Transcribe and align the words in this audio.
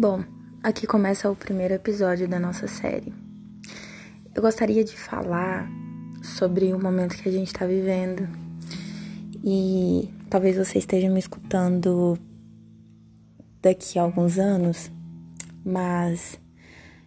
Bom, 0.00 0.24
aqui 0.62 0.86
começa 0.86 1.30
o 1.30 1.36
primeiro 1.36 1.74
episódio 1.74 2.26
da 2.26 2.40
nossa 2.40 2.66
série. 2.66 3.12
Eu 4.34 4.40
gostaria 4.40 4.82
de 4.82 4.96
falar 4.96 5.70
sobre 6.22 6.72
o 6.72 6.82
momento 6.82 7.22
que 7.22 7.28
a 7.28 7.30
gente 7.30 7.48
está 7.48 7.66
vivendo 7.66 8.26
e 9.44 10.08
talvez 10.30 10.56
você 10.56 10.78
esteja 10.78 11.10
me 11.10 11.18
escutando 11.18 12.18
daqui 13.60 13.98
a 13.98 14.02
alguns 14.04 14.38
anos, 14.38 14.90
mas 15.62 16.40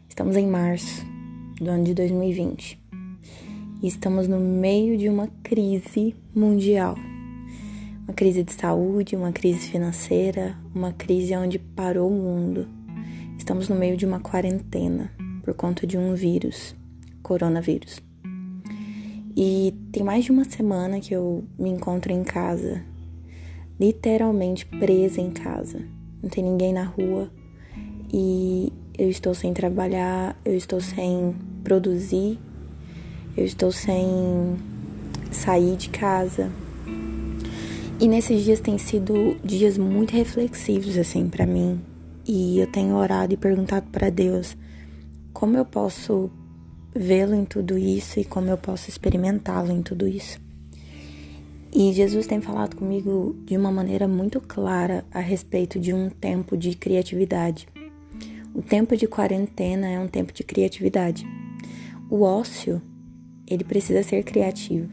estamos 0.07 0.35
em 0.35 0.45
março 0.45 1.03
do 1.59 1.71
ano 1.71 1.85
de 1.85 1.95
2020 1.95 2.79
e 3.81 3.87
estamos 3.87 4.27
no 4.27 4.39
meio 4.39 4.99
de 4.99 5.09
uma 5.09 5.29
crise 5.41 6.15
mundial. 6.35 6.95
Uma 8.03 8.13
crise 8.13 8.43
de 8.43 8.53
saúde, 8.53 9.15
uma 9.15 9.31
crise 9.31 9.67
financeira, 9.69 10.55
uma 10.75 10.93
crise 10.93 11.35
onde 11.35 11.57
parou 11.57 12.11
o 12.11 12.13
mundo 12.13 12.82
Estamos 13.43 13.67
no 13.67 13.75
meio 13.75 13.97
de 13.97 14.05
uma 14.05 14.21
quarentena 14.21 15.11
por 15.43 15.53
conta 15.53 15.85
de 15.85 15.97
um 15.97 16.15
vírus, 16.15 16.73
coronavírus. 17.21 18.01
E 19.35 19.75
tem 19.91 20.01
mais 20.01 20.23
de 20.23 20.31
uma 20.31 20.45
semana 20.45 21.01
que 21.01 21.13
eu 21.13 21.43
me 21.59 21.69
encontro 21.69 22.13
em 22.13 22.23
casa, 22.23 22.81
literalmente 23.77 24.65
presa 24.65 25.19
em 25.19 25.29
casa. 25.29 25.81
Não 26.21 26.29
tem 26.29 26.41
ninguém 26.41 26.71
na 26.71 26.85
rua 26.85 27.29
e 28.13 28.71
eu 28.97 29.09
estou 29.09 29.35
sem 29.35 29.53
trabalhar, 29.53 30.39
eu 30.45 30.55
estou 30.55 30.79
sem 30.79 31.35
produzir, 31.65 32.39
eu 33.35 33.43
estou 33.43 33.73
sem 33.73 34.55
sair 35.31 35.75
de 35.75 35.89
casa. 35.89 36.49
E 37.99 38.07
nesses 38.07 38.41
dias 38.41 38.61
têm 38.61 38.77
sido 38.77 39.35
dias 39.43 39.77
muito 39.77 40.15
reflexivos 40.15 40.97
assim 40.97 41.27
para 41.27 41.45
mim, 41.45 41.81
e 42.25 42.59
eu 42.59 42.67
tenho 42.67 42.95
orado 42.95 43.33
e 43.33 43.37
perguntado 43.37 43.89
para 43.89 44.09
Deus 44.09 44.55
como 45.33 45.57
eu 45.57 45.65
posso 45.65 46.31
vê-lo 46.95 47.33
em 47.33 47.43
tudo 47.43 47.77
isso 47.77 48.19
e 48.19 48.23
como 48.25 48.47
eu 48.47 48.57
posso 48.57 48.89
experimentá-lo 48.89 49.71
em 49.71 49.81
tudo 49.81 50.07
isso. 50.07 50.39
E 51.75 51.91
Jesus 51.91 52.27
tem 52.27 52.39
falado 52.39 52.75
comigo 52.75 53.35
de 53.45 53.57
uma 53.57 53.71
maneira 53.71 54.07
muito 54.07 54.39
clara 54.39 55.03
a 55.11 55.19
respeito 55.19 55.79
de 55.79 55.91
um 55.91 56.07
tempo 56.07 56.55
de 56.55 56.75
criatividade. 56.75 57.67
O 58.53 58.61
tempo 58.61 58.95
de 58.95 59.07
quarentena 59.07 59.87
é 59.89 59.99
um 59.99 60.07
tempo 60.07 60.31
de 60.31 60.43
criatividade. 60.43 61.25
O 62.11 62.21
ócio, 62.21 62.79
ele 63.47 63.63
precisa 63.63 64.03
ser 64.03 64.23
criativo. 64.23 64.87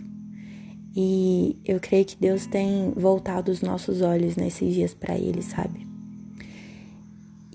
E 0.97 1.61
eu 1.67 1.78
creio 1.78 2.06
que 2.06 2.17
Deus 2.17 2.47
tem 2.47 2.92
voltado 2.97 3.53
os 3.53 3.61
nossos 3.61 4.00
olhos 4.00 4.34
nesses 4.37 4.72
dias 4.72 4.94
para 4.94 5.19
ele, 5.19 5.42
sabe? 5.42 5.90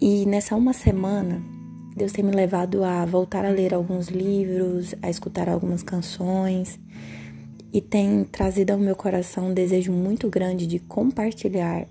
E 0.07 0.23
nessa 0.27 0.55
uma 0.55 0.71
semana, 0.71 1.41
Deus 1.97 2.11
tem 2.11 2.23
me 2.23 2.29
levado 2.29 2.83
a 2.83 3.03
voltar 3.07 3.43
a 3.43 3.49
ler 3.49 3.73
alguns 3.73 4.07
livros, 4.07 4.93
a 5.01 5.09
escutar 5.09 5.49
algumas 5.49 5.81
canções 5.81 6.79
e 7.73 7.81
tem 7.81 8.23
trazido 8.23 8.73
ao 8.73 8.77
meu 8.77 8.95
coração 8.95 9.47
um 9.49 9.53
desejo 9.55 9.91
muito 9.91 10.29
grande 10.29 10.67
de 10.67 10.77
compartilhar 10.77 11.87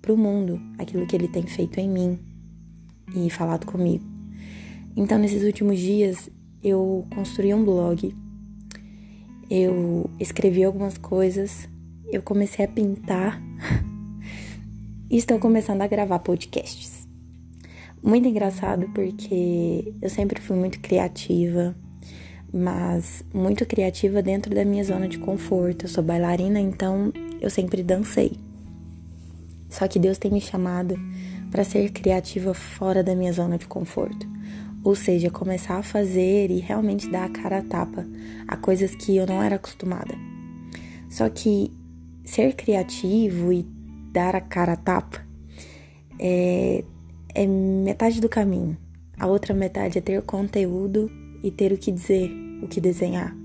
para 0.00 0.12
o 0.12 0.16
mundo 0.16 0.60
aquilo 0.76 1.06
que 1.06 1.14
Ele 1.14 1.28
tem 1.28 1.44
feito 1.44 1.78
em 1.78 1.88
mim 1.88 2.18
e 3.14 3.30
falado 3.30 3.64
comigo. 3.64 4.04
Então, 4.96 5.16
nesses 5.16 5.44
últimos 5.44 5.78
dias, 5.78 6.28
eu 6.64 7.06
construí 7.14 7.54
um 7.54 7.64
blog, 7.64 8.12
eu 9.48 10.10
escrevi 10.18 10.64
algumas 10.64 10.98
coisas, 10.98 11.68
eu 12.10 12.22
comecei 12.22 12.64
a 12.64 12.68
pintar 12.68 13.40
e 15.08 15.16
estou 15.16 15.38
começando 15.38 15.82
a 15.82 15.86
gravar 15.86 16.18
podcasts 16.18 17.01
muito 18.02 18.26
engraçado 18.26 18.88
porque 18.94 19.94
eu 20.02 20.10
sempre 20.10 20.40
fui 20.40 20.56
muito 20.56 20.80
criativa, 20.80 21.74
mas 22.52 23.24
muito 23.32 23.64
criativa 23.64 24.20
dentro 24.20 24.54
da 24.54 24.64
minha 24.64 24.82
zona 24.82 25.08
de 25.08 25.18
conforto. 25.18 25.84
Eu 25.84 25.88
sou 25.88 26.02
bailarina, 26.02 26.60
então 26.60 27.12
eu 27.40 27.48
sempre 27.48 27.82
dancei. 27.82 28.32
Só 29.70 29.86
que 29.88 29.98
Deus 29.98 30.18
tem 30.18 30.30
me 30.30 30.40
chamado 30.40 30.98
para 31.50 31.64
ser 31.64 31.90
criativa 31.92 32.52
fora 32.52 33.02
da 33.02 33.14
minha 33.14 33.32
zona 33.32 33.56
de 33.56 33.66
conforto. 33.66 34.26
Ou 34.84 34.96
seja, 34.96 35.30
começar 35.30 35.76
a 35.76 35.82
fazer 35.82 36.50
e 36.50 36.58
realmente 36.58 37.08
dar 37.08 37.26
a 37.26 37.30
cara 37.30 37.58
a 37.58 37.62
tapa 37.62 38.04
a 38.48 38.56
coisas 38.56 38.94
que 38.94 39.16
eu 39.16 39.26
não 39.26 39.42
era 39.42 39.56
acostumada. 39.56 40.14
Só 41.08 41.28
que 41.28 41.70
ser 42.24 42.54
criativo 42.54 43.52
e 43.52 43.62
dar 44.12 44.34
a 44.34 44.40
cara 44.40 44.72
a 44.72 44.76
tapa 44.76 45.24
é, 46.18 46.84
é 47.34 47.46
metade 47.46 48.20
do 48.20 48.28
caminho. 48.28 48.76
A 49.18 49.26
outra 49.26 49.54
metade 49.54 49.98
é 49.98 50.00
ter 50.00 50.20
conteúdo 50.22 51.10
e 51.42 51.50
ter 51.50 51.72
o 51.72 51.78
que 51.78 51.90
dizer, 51.90 52.30
o 52.62 52.68
que 52.68 52.80
desenhar, 52.80 53.36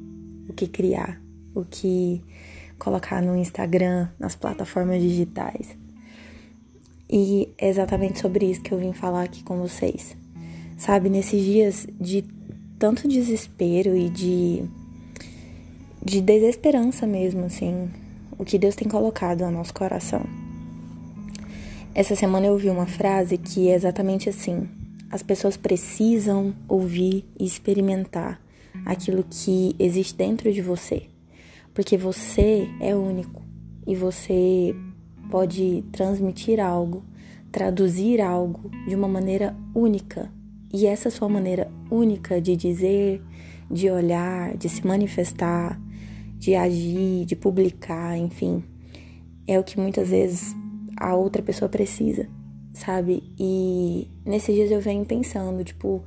o 0.47 0.53
que 0.53 0.67
criar, 0.67 1.21
o 1.53 1.63
que 1.63 2.21
colocar 2.77 3.21
no 3.21 3.35
Instagram, 3.35 4.09
nas 4.19 4.35
plataformas 4.35 5.01
digitais. 5.01 5.75
E 7.09 7.53
é 7.57 7.69
exatamente 7.69 8.19
sobre 8.19 8.49
isso 8.49 8.61
que 8.61 8.73
eu 8.73 8.79
vim 8.79 8.93
falar 8.93 9.23
aqui 9.23 9.43
com 9.43 9.57
vocês. 9.57 10.15
Sabe, 10.77 11.09
nesses 11.09 11.43
dias 11.43 11.87
de 11.99 12.23
tanto 12.77 13.07
desespero 13.07 13.95
e 13.95 14.09
de 14.09 14.65
de 16.03 16.21
desesperança 16.21 17.05
mesmo, 17.05 17.45
assim, 17.45 17.89
o 18.37 18.45
que 18.45 18.57
Deus 18.57 18.75
tem 18.75 18.87
colocado 18.87 19.41
no 19.41 19.51
nosso 19.51 19.73
coração. 19.73 20.46
Essa 21.97 22.15
semana 22.15 22.45
eu 22.45 22.53
ouvi 22.53 22.69
uma 22.69 22.85
frase 22.85 23.39
que 23.39 23.69
é 23.69 23.73
exatamente 23.73 24.29
assim: 24.29 24.69
as 25.09 25.23
pessoas 25.23 25.57
precisam 25.57 26.53
ouvir 26.67 27.25
e 27.39 27.43
experimentar 27.43 28.39
aquilo 28.85 29.25
que 29.27 29.75
existe 29.79 30.15
dentro 30.15 30.53
de 30.53 30.61
você, 30.61 31.07
porque 31.73 31.97
você 31.97 32.69
é 32.79 32.95
único 32.95 33.41
e 33.87 33.95
você 33.95 34.75
pode 35.31 35.83
transmitir 35.91 36.59
algo, 36.59 37.03
traduzir 37.51 38.21
algo 38.21 38.69
de 38.87 38.93
uma 38.93 39.07
maneira 39.07 39.57
única. 39.73 40.31
E 40.71 40.85
essa 40.85 41.09
sua 41.09 41.27
maneira 41.27 41.67
única 41.89 42.39
de 42.39 42.55
dizer, 42.55 43.23
de 43.71 43.89
olhar, 43.89 44.55
de 44.55 44.69
se 44.69 44.85
manifestar, 44.85 45.81
de 46.37 46.53
agir, 46.53 47.25
de 47.25 47.35
publicar, 47.35 48.15
enfim, 48.15 48.63
é 49.47 49.59
o 49.59 49.63
que 49.63 49.79
muitas 49.79 50.09
vezes 50.09 50.55
a 50.97 51.15
outra 51.15 51.41
pessoa 51.41 51.69
precisa, 51.69 52.27
sabe? 52.73 53.23
E 53.39 54.07
nesses 54.25 54.55
dias 54.55 54.71
eu 54.71 54.81
venho 54.81 55.05
pensando, 55.05 55.63
tipo, 55.63 56.03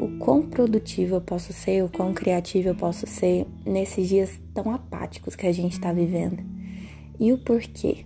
o 0.00 0.18
quão 0.18 0.42
produtiva 0.42 1.16
eu 1.16 1.20
posso 1.20 1.52
ser, 1.52 1.82
o 1.82 1.88
quão 1.88 2.14
criativa 2.14 2.68
eu 2.68 2.74
posso 2.74 3.06
ser 3.06 3.46
nesses 3.66 4.08
dias 4.08 4.40
tão 4.52 4.70
apáticos 4.72 5.34
que 5.34 5.46
a 5.46 5.52
gente 5.52 5.80
tá 5.80 5.92
vivendo. 5.92 6.42
E 7.18 7.32
o 7.32 7.38
porquê, 7.38 8.04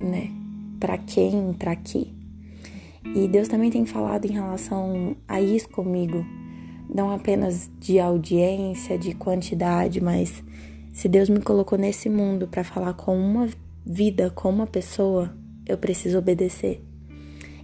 né? 0.00 0.30
Para 0.80 0.96
quem, 0.96 1.52
para 1.52 1.74
quê? 1.76 2.08
E 3.14 3.26
Deus 3.26 3.48
também 3.48 3.70
tem 3.70 3.86
falado 3.86 4.26
em 4.26 4.32
relação 4.32 5.16
a 5.26 5.40
isso 5.40 5.68
comigo, 5.68 6.24
não 6.92 7.10
apenas 7.10 7.70
de 7.78 7.98
audiência, 7.98 8.98
de 8.98 9.14
quantidade, 9.14 10.00
mas 10.00 10.42
se 10.92 11.08
Deus 11.08 11.28
me 11.28 11.40
colocou 11.40 11.78
nesse 11.78 12.08
mundo 12.08 12.46
para 12.48 12.64
falar 12.64 12.94
com 12.94 13.16
uma 13.16 13.48
vida 13.90 14.28
com 14.28 14.50
uma 14.50 14.66
pessoa, 14.66 15.34
eu 15.66 15.78
preciso 15.78 16.18
obedecer. 16.18 16.84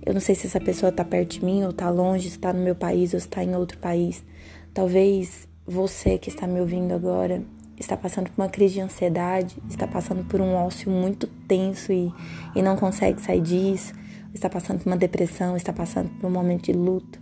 Eu 0.05 0.15
não 0.15 0.21
sei 0.23 0.35
se 0.35 0.47
essa 0.47 0.59
pessoa 0.59 0.91
tá 0.91 1.05
perto 1.05 1.39
de 1.39 1.45
mim 1.45 1.65
ou 1.65 1.73
tá 1.73 1.91
longe, 1.91 2.31
se 2.31 2.39
tá 2.39 2.51
no 2.51 2.63
meu 2.63 2.75
país 2.75 3.13
ou 3.13 3.21
se 3.21 3.29
tá 3.29 3.45
em 3.45 3.55
outro 3.55 3.77
país. 3.77 4.25
Talvez 4.73 5.47
você 5.67 6.17
que 6.17 6.31
está 6.31 6.47
me 6.47 6.61
ouvindo 6.61 6.93
agora 6.93 7.43
está 7.79 7.95
passando 7.95 8.31
por 8.31 8.43
uma 8.43 8.49
crise 8.49 8.75
de 8.75 8.81
ansiedade, 8.81 9.63
está 9.69 9.87
passando 9.87 10.25
por 10.25 10.41
um 10.41 10.55
ócio 10.55 10.91
muito 10.91 11.27
tenso 11.27 11.93
e, 11.93 12.11
e 12.55 12.63
não 12.63 12.77
consegue 12.77 13.21
sair 13.21 13.43
disso, 13.43 13.93
está 14.33 14.49
passando 14.49 14.79
por 14.79 14.87
uma 14.87 14.97
depressão, 14.97 15.57
está 15.57 15.75
passando 15.75 16.09
por 16.21 16.27
um 16.27 16.31
momento 16.31 16.65
de 16.65 16.73
luto. 16.73 17.21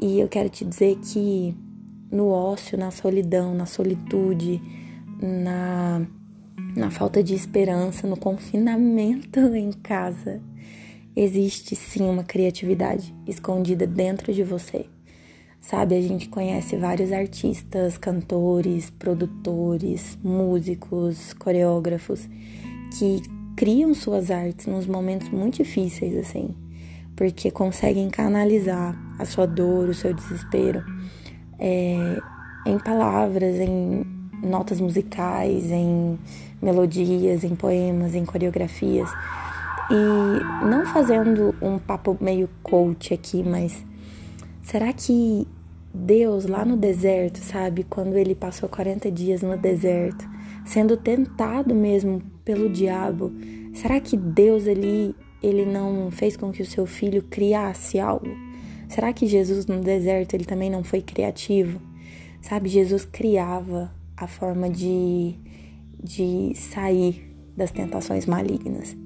E 0.00 0.18
eu 0.18 0.28
quero 0.28 0.48
te 0.48 0.64
dizer 0.64 0.96
que 1.00 1.54
no 2.10 2.28
ócio, 2.28 2.78
na 2.78 2.90
solidão, 2.90 3.54
na 3.54 3.66
solitude, 3.66 4.62
na 5.20 6.06
na 6.76 6.90
falta 6.90 7.22
de 7.22 7.34
esperança, 7.34 8.06
no 8.06 8.16
confinamento 8.16 9.40
em 9.54 9.72
casa, 9.72 10.40
existe 11.14 11.76
sim 11.76 12.08
uma 12.08 12.24
criatividade 12.24 13.14
escondida 13.26 13.86
dentro 13.86 14.32
de 14.32 14.42
você. 14.42 14.86
Sabe, 15.60 15.94
a 15.94 16.00
gente 16.00 16.28
conhece 16.28 16.76
vários 16.76 17.12
artistas, 17.12 17.96
cantores, 17.96 18.90
produtores, 18.90 20.18
músicos, 20.22 21.32
coreógrafos 21.34 22.28
que 22.98 23.22
criam 23.56 23.94
suas 23.94 24.30
artes 24.30 24.66
nos 24.66 24.86
momentos 24.86 25.28
muito 25.28 25.58
difíceis, 25.58 26.16
assim, 26.16 26.54
porque 27.14 27.50
conseguem 27.50 28.10
canalizar 28.10 28.98
a 29.18 29.24
sua 29.24 29.46
dor, 29.46 29.88
o 29.88 29.94
seu 29.94 30.12
desespero 30.12 30.82
é, 31.58 32.18
em 32.66 32.78
palavras, 32.78 33.54
em 33.60 34.21
notas 34.42 34.80
musicais, 34.80 35.70
em 35.70 36.18
melodias, 36.60 37.44
em 37.44 37.54
poemas, 37.54 38.14
em 38.14 38.24
coreografias. 38.24 39.08
E 39.90 40.64
não 40.64 40.86
fazendo 40.86 41.54
um 41.60 41.78
papo 41.78 42.16
meio 42.20 42.48
coach 42.62 43.14
aqui, 43.14 43.42
mas 43.42 43.84
será 44.62 44.92
que 44.92 45.46
Deus 45.94 46.46
lá 46.46 46.64
no 46.64 46.76
deserto, 46.76 47.38
sabe, 47.38 47.84
quando 47.84 48.16
ele 48.16 48.34
passou 48.34 48.68
40 48.68 49.10
dias 49.10 49.42
no 49.42 49.56
deserto, 49.56 50.28
sendo 50.64 50.96
tentado 50.96 51.74
mesmo 51.74 52.22
pelo 52.44 52.68
diabo, 52.68 53.32
será 53.74 54.00
que 54.00 54.16
Deus 54.16 54.66
ele 54.66 55.14
ele 55.42 55.66
não 55.66 56.08
fez 56.12 56.36
com 56.36 56.52
que 56.52 56.62
o 56.62 56.66
seu 56.66 56.86
filho 56.86 57.22
criasse 57.24 57.98
algo? 57.98 58.28
Será 58.88 59.12
que 59.12 59.26
Jesus 59.26 59.66
no 59.66 59.80
deserto 59.80 60.34
ele 60.34 60.44
também 60.44 60.70
não 60.70 60.84
foi 60.84 61.02
criativo? 61.02 61.80
Sabe, 62.40 62.68
Jesus 62.68 63.04
criava 63.04 63.90
a 64.16 64.26
forma 64.26 64.68
de 64.68 65.38
de 66.02 66.52
sair 66.56 67.32
das 67.56 67.70
tentações 67.70 68.26
malignas. 68.26 68.96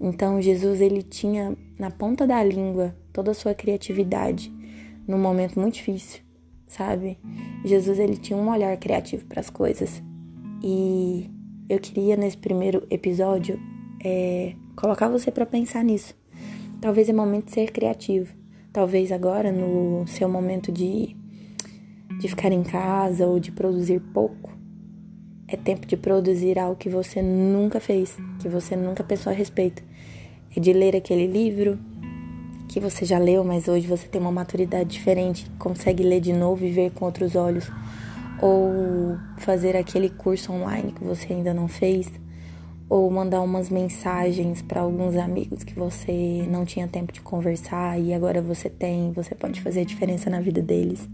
Então 0.00 0.40
Jesus 0.40 0.80
ele 0.80 1.02
tinha 1.02 1.56
na 1.78 1.90
ponta 1.90 2.26
da 2.26 2.42
língua 2.42 2.96
toda 3.12 3.32
a 3.32 3.34
sua 3.34 3.54
criatividade 3.54 4.52
num 5.06 5.18
momento 5.18 5.58
muito 5.58 5.74
difícil, 5.74 6.20
sabe? 6.66 7.18
Jesus 7.64 7.98
ele 7.98 8.16
tinha 8.16 8.38
um 8.38 8.50
olhar 8.50 8.76
criativo 8.76 9.26
para 9.26 9.40
as 9.40 9.50
coisas 9.50 10.02
e 10.62 11.30
eu 11.68 11.78
queria 11.78 12.16
nesse 12.16 12.36
primeiro 12.36 12.86
episódio 12.90 13.60
é, 14.02 14.54
colocar 14.76 15.08
você 15.08 15.30
para 15.30 15.44
pensar 15.44 15.84
nisso. 15.84 16.16
Talvez 16.80 17.08
é 17.08 17.12
momento 17.12 17.46
de 17.46 17.52
ser 17.52 17.72
criativo. 17.72 18.32
Talvez 18.72 19.10
agora 19.10 19.50
no 19.50 20.06
seu 20.06 20.28
momento 20.28 20.70
de 20.70 21.16
de 22.18 22.28
ficar 22.28 22.52
em 22.52 22.62
casa 22.62 23.26
ou 23.26 23.38
de 23.38 23.52
produzir 23.52 24.00
pouco, 24.00 24.58
é 25.46 25.56
tempo 25.56 25.86
de 25.86 25.96
produzir 25.96 26.58
algo 26.58 26.76
que 26.76 26.90
você 26.90 27.22
nunca 27.22 27.80
fez, 27.80 28.16
que 28.38 28.48
você 28.48 28.76
nunca 28.76 29.02
pensou 29.02 29.32
a 29.32 29.34
respeito. 29.34 29.82
É 30.54 30.60
de 30.60 30.74
ler 30.74 30.94
aquele 30.94 31.26
livro 31.26 31.78
que 32.68 32.78
você 32.78 33.06
já 33.06 33.18
leu, 33.18 33.42
mas 33.42 33.66
hoje 33.66 33.86
você 33.86 34.06
tem 34.06 34.20
uma 34.20 34.30
maturidade 34.30 34.90
diferente, 34.90 35.50
consegue 35.58 36.02
ler 36.02 36.20
de 36.20 36.34
novo 36.34 36.64
e 36.64 36.70
ver 36.70 36.90
com 36.90 37.06
outros 37.06 37.34
olhos. 37.34 37.70
Ou 38.42 39.16
fazer 39.38 39.74
aquele 39.74 40.10
curso 40.10 40.52
online 40.52 40.92
que 40.92 41.02
você 41.02 41.32
ainda 41.32 41.54
não 41.54 41.66
fez, 41.66 42.12
ou 42.88 43.10
mandar 43.10 43.40
umas 43.40 43.70
mensagens 43.70 44.60
para 44.60 44.82
alguns 44.82 45.16
amigos 45.16 45.64
que 45.64 45.74
você 45.74 46.46
não 46.50 46.64
tinha 46.66 46.86
tempo 46.86 47.10
de 47.10 47.22
conversar 47.22 47.98
e 47.98 48.12
agora 48.12 48.42
você 48.42 48.68
tem, 48.68 49.12
você 49.12 49.34
pode 49.34 49.60
fazer 49.62 49.80
a 49.80 49.84
diferença 49.84 50.28
na 50.28 50.40
vida 50.40 50.60
deles. 50.60 51.08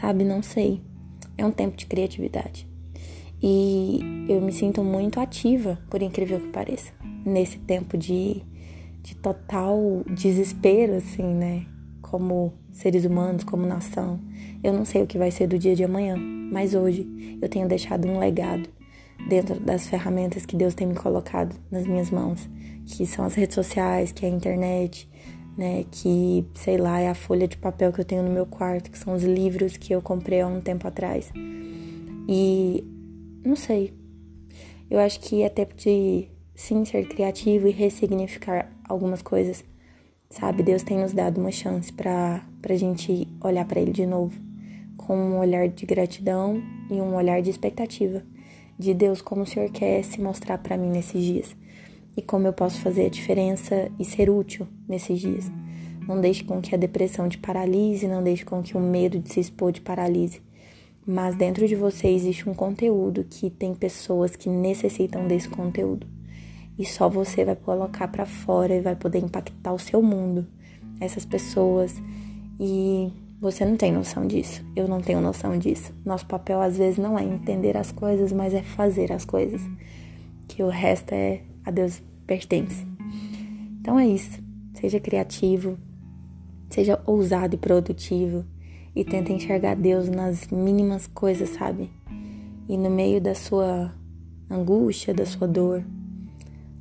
Sabe, 0.00 0.24
não 0.24 0.42
sei. 0.42 0.82
É 1.38 1.44
um 1.44 1.50
tempo 1.50 1.76
de 1.76 1.86
criatividade. 1.86 2.68
E 3.42 3.98
eu 4.28 4.40
me 4.40 4.52
sinto 4.52 4.84
muito 4.84 5.18
ativa, 5.18 5.78
por 5.90 6.02
incrível 6.02 6.38
que 6.38 6.48
pareça, 6.48 6.92
nesse 7.24 7.58
tempo 7.58 7.96
de, 7.96 8.42
de 9.02 9.14
total 9.16 10.02
desespero, 10.06 10.94
assim, 10.96 11.22
né? 11.22 11.66
Como 12.02 12.52
seres 12.72 13.04
humanos, 13.06 13.42
como 13.42 13.66
nação. 13.66 14.20
Eu 14.62 14.72
não 14.72 14.84
sei 14.84 15.02
o 15.02 15.06
que 15.06 15.18
vai 15.18 15.30
ser 15.30 15.46
do 15.46 15.58
dia 15.58 15.74
de 15.74 15.84
amanhã, 15.84 16.16
mas 16.16 16.74
hoje 16.74 17.38
eu 17.40 17.48
tenho 17.48 17.66
deixado 17.66 18.06
um 18.06 18.18
legado 18.18 18.68
dentro 19.28 19.58
das 19.58 19.88
ferramentas 19.88 20.44
que 20.44 20.56
Deus 20.56 20.74
tem 20.74 20.86
me 20.86 20.94
colocado 20.94 21.56
nas 21.70 21.86
minhas 21.86 22.10
mãos, 22.10 22.48
que 22.84 23.06
são 23.06 23.24
as 23.24 23.34
redes 23.34 23.54
sociais, 23.54 24.12
que 24.12 24.26
é 24.26 24.28
a 24.28 24.32
internet, 24.32 25.08
né, 25.56 25.84
que 25.90 26.44
sei 26.54 26.76
lá, 26.76 27.00
é 27.00 27.08
a 27.08 27.14
folha 27.14 27.48
de 27.48 27.56
papel 27.56 27.92
que 27.92 28.00
eu 28.00 28.04
tenho 28.04 28.22
no 28.22 28.30
meu 28.30 28.46
quarto, 28.46 28.90
que 28.90 28.98
são 28.98 29.14
os 29.14 29.24
livros 29.24 29.76
que 29.76 29.94
eu 29.94 30.02
comprei 30.02 30.40
há 30.40 30.46
um 30.46 30.60
tempo 30.60 30.86
atrás. 30.86 31.32
E 32.28 32.84
não 33.44 33.56
sei. 33.56 33.94
Eu 34.90 34.98
acho 34.98 35.18
que 35.20 35.42
é 35.42 35.48
tempo 35.48 35.74
de 35.74 36.28
sim 36.54 36.84
ser 36.84 37.08
criativo 37.08 37.66
e 37.66 37.70
ressignificar 37.70 38.70
algumas 38.88 39.22
coisas. 39.22 39.64
Sabe, 40.28 40.62
Deus 40.62 40.82
tem 40.82 40.98
nos 40.98 41.12
dado 41.12 41.40
uma 41.40 41.52
chance 41.52 41.92
para 41.92 42.42
a 42.68 42.74
gente 42.74 43.28
olhar 43.40 43.64
para 43.64 43.80
Ele 43.80 43.92
de 43.92 44.04
novo, 44.04 44.38
com 44.96 45.16
um 45.16 45.38
olhar 45.38 45.68
de 45.68 45.86
gratidão 45.86 46.60
e 46.90 46.94
um 46.94 47.14
olhar 47.14 47.40
de 47.40 47.50
expectativa 47.50 48.22
de 48.78 48.92
Deus, 48.92 49.22
como 49.22 49.42
o 49.42 49.46
Senhor 49.46 49.70
quer 49.70 50.02
se 50.04 50.20
mostrar 50.20 50.58
para 50.58 50.76
mim 50.76 50.90
nesses 50.90 51.22
dias 51.22 51.56
e 52.16 52.22
como 52.22 52.46
eu 52.46 52.52
posso 52.52 52.80
fazer 52.80 53.06
a 53.06 53.10
diferença 53.10 53.90
e 53.98 54.04
ser 54.04 54.30
útil 54.30 54.66
nesses 54.88 55.20
dias. 55.20 55.50
Não 56.08 56.20
deixe 56.20 56.44
com 56.44 56.60
que 56.60 56.74
a 56.74 56.78
depressão 56.78 57.28
te 57.28 57.38
paralise, 57.38 58.06
não 58.06 58.22
deixe 58.22 58.44
com 58.44 58.62
que 58.62 58.76
o 58.76 58.80
medo 58.80 59.18
de 59.18 59.32
se 59.32 59.40
expor 59.40 59.72
te 59.72 59.80
paralise 59.80 60.40
mas 61.06 61.36
dentro 61.36 61.68
de 61.68 61.76
você 61.76 62.08
existe 62.08 62.48
um 62.50 62.54
conteúdo 62.54 63.24
que 63.30 63.48
tem 63.48 63.72
pessoas 63.74 64.34
que 64.34 64.48
necessitam 64.48 65.28
desse 65.28 65.48
conteúdo. 65.48 66.04
E 66.76 66.84
só 66.84 67.08
você 67.08 67.44
vai 67.44 67.54
colocar 67.54 68.08
para 68.08 68.26
fora 68.26 68.74
e 68.74 68.80
vai 68.80 68.96
poder 68.96 69.22
impactar 69.22 69.72
o 69.72 69.78
seu 69.78 70.02
mundo, 70.02 70.44
essas 71.00 71.24
pessoas. 71.24 71.94
E 72.58 73.12
você 73.40 73.64
não 73.64 73.76
tem 73.76 73.92
noção 73.92 74.26
disso. 74.26 74.64
Eu 74.74 74.88
não 74.88 75.00
tenho 75.00 75.20
noção 75.20 75.56
disso. 75.56 75.94
Nosso 76.04 76.26
papel 76.26 76.60
às 76.60 76.76
vezes 76.76 76.98
não 76.98 77.16
é 77.16 77.22
entender 77.22 77.76
as 77.76 77.92
coisas, 77.92 78.32
mas 78.32 78.52
é 78.52 78.62
fazer 78.62 79.12
as 79.12 79.24
coisas. 79.24 79.62
Que 80.48 80.62
o 80.64 80.68
resto 80.68 81.12
é 81.12 81.40
a 81.66 81.70
Deus 81.70 82.00
pertence. 82.26 82.86
Então 83.80 83.98
é 83.98 84.06
isso. 84.06 84.40
Seja 84.74 85.00
criativo, 85.00 85.76
seja 86.70 87.00
ousado 87.04 87.54
e 87.54 87.58
produtivo 87.58 88.44
e 88.94 89.04
tenta 89.04 89.32
enxergar 89.32 89.74
Deus 89.74 90.08
nas 90.08 90.48
mínimas 90.48 91.06
coisas, 91.06 91.50
sabe? 91.50 91.90
E 92.68 92.76
no 92.76 92.90
meio 92.90 93.20
da 93.20 93.34
sua 93.34 93.92
angústia, 94.50 95.12
da 95.12 95.26
sua 95.26 95.46
dor, 95.46 95.84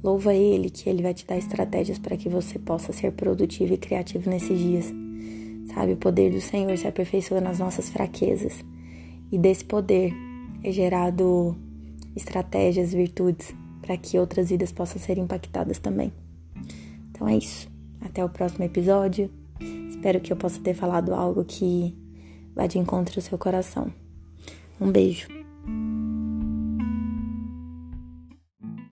louva 0.04 0.34
Ele 0.34 0.70
que 0.70 0.90
Ele 0.90 1.04
vai 1.04 1.14
te 1.14 1.26
dar 1.26 1.38
estratégias 1.38 2.00
para 2.00 2.16
que 2.16 2.30
você 2.30 2.58
possa 2.58 2.94
ser 2.94 3.12
produtivo 3.12 3.74
e 3.74 3.78
criativo 3.78 4.30
nesses 4.30 4.58
dias. 4.58 4.94
Sabe, 5.74 5.94
o 5.94 5.98
poder 5.98 6.32
do 6.32 6.40
Senhor 6.40 6.78
se 6.78 6.88
aperfeiçoa 6.88 7.42
nas 7.42 7.60
nossas 7.60 7.90
fraquezas. 7.90 8.64
E 9.32 9.38
desse 9.38 9.66
poder 9.66 10.14
é 10.64 10.72
gerado 10.72 11.56
estratégias, 12.16 12.94
virtudes, 12.94 13.54
para 13.86 13.98
que 13.98 14.18
outras 14.18 14.50
vidas 14.50 14.72
possam 14.72 15.00
ser 15.00 15.18
impactadas 15.18 15.78
também. 15.78 16.12
Então 17.12 17.28
é 17.28 17.38
isso. 17.38 17.70
Até 18.02 18.26
o 18.26 18.30
próximo 18.30 18.66
episódio. 18.66 19.30
Espero 19.90 20.20
que 20.20 20.34
eu 20.34 20.38
possa 20.38 20.60
ter 20.60 20.74
falado 20.74 21.14
algo 21.14 21.46
que 21.46 21.96
Vá 22.56 22.68
de 22.68 22.80
encontro 22.80 23.16
ao 23.18 23.22
seu 23.22 23.38
coração. 23.38 23.92
Um 24.80 24.90
beijo. 24.90 25.28